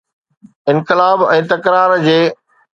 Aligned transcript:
انقلاب 0.71 1.23
۽ 1.35 1.39
تڪرار 1.53 1.97
جي. 2.09 2.19